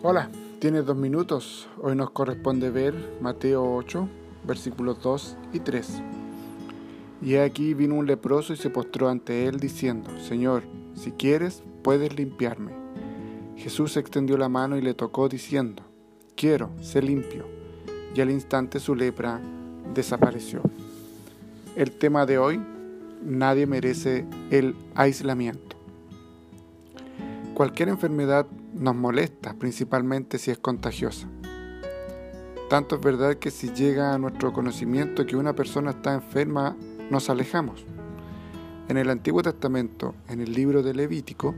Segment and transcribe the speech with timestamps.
[0.00, 1.66] Hola, tienes dos minutos.
[1.82, 4.08] Hoy nos corresponde ver Mateo 8,
[4.46, 6.02] versículos 2 y 3.
[7.20, 10.62] Y aquí vino un leproso y se postró ante él diciendo, Señor,
[10.94, 12.70] si quieres, puedes limpiarme.
[13.56, 15.82] Jesús extendió la mano y le tocó diciendo,
[16.36, 17.44] Quiero, sé limpio.
[18.14, 19.40] Y al instante su lepra
[19.94, 20.62] desapareció.
[21.74, 22.62] El tema de hoy,
[23.24, 25.76] nadie merece el aislamiento.
[27.54, 28.46] Cualquier enfermedad
[28.78, 31.28] nos molesta, principalmente si es contagiosa.
[32.68, 36.76] Tanto es verdad que si llega a nuestro conocimiento que una persona está enferma,
[37.10, 37.84] nos alejamos.
[38.88, 41.54] En el Antiguo Testamento, en el libro de Levítico,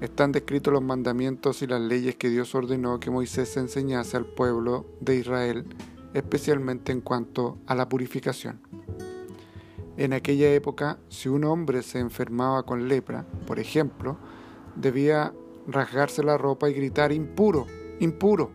[0.00, 4.86] están descritos los mandamientos y las leyes que Dios ordenó que Moisés enseñase al pueblo
[5.00, 5.66] de Israel,
[6.14, 8.60] especialmente en cuanto a la purificación.
[9.98, 14.16] En aquella época, si un hombre se enfermaba con lepra, por ejemplo,
[14.74, 15.34] debía
[15.72, 17.66] rasgarse la ropa y gritar impuro,
[17.98, 18.50] impuro.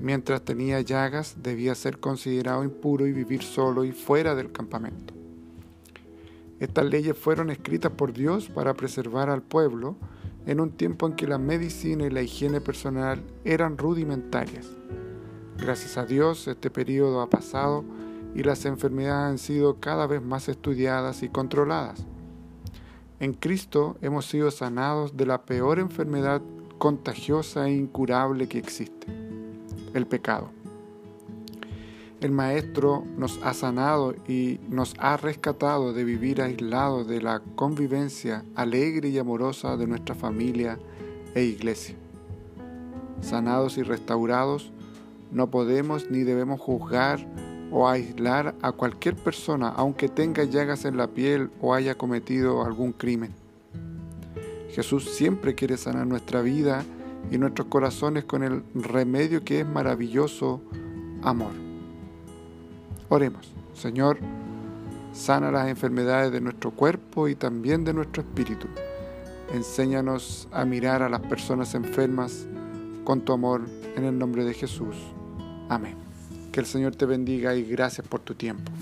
[0.00, 5.14] Mientras tenía llagas debía ser considerado impuro y vivir solo y fuera del campamento.
[6.60, 9.96] Estas leyes fueron escritas por Dios para preservar al pueblo
[10.46, 14.70] en un tiempo en que la medicina y la higiene personal eran rudimentarias.
[15.58, 17.84] Gracias a Dios este periodo ha pasado
[18.34, 22.06] y las enfermedades han sido cada vez más estudiadas y controladas.
[23.18, 26.42] En Cristo hemos sido sanados de la peor enfermedad
[26.76, 29.06] contagiosa e incurable que existe,
[29.94, 30.50] el pecado.
[32.20, 38.44] El Maestro nos ha sanado y nos ha rescatado de vivir aislados de la convivencia
[38.54, 40.78] alegre y amorosa de nuestra familia
[41.34, 41.94] e iglesia.
[43.22, 44.72] Sanados y restaurados,
[45.30, 47.26] no podemos ni debemos juzgar
[47.70, 52.92] o aislar a cualquier persona aunque tenga llagas en la piel o haya cometido algún
[52.92, 53.34] crimen.
[54.70, 56.84] Jesús siempre quiere sanar nuestra vida
[57.30, 60.60] y nuestros corazones con el remedio que es maravilloso
[61.22, 61.52] amor.
[63.08, 64.18] Oremos, Señor,
[65.12, 68.66] sana las enfermedades de nuestro cuerpo y también de nuestro espíritu.
[69.52, 72.46] Enséñanos a mirar a las personas enfermas
[73.04, 73.62] con tu amor
[73.96, 74.96] en el nombre de Jesús.
[75.68, 76.05] Amén.
[76.56, 78.72] Que el Señor te bendiga y gracias por tu tiempo.